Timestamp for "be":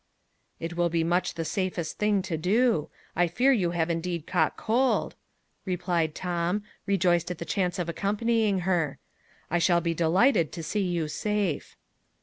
0.89-1.03, 9.79-9.93